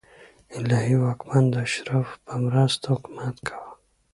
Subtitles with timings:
[0.57, 3.71] الهي واکمن د اشرافو په مرسته حکومت کاوه.